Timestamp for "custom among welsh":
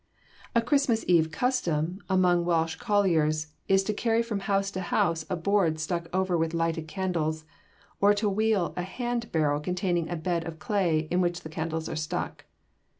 1.29-2.77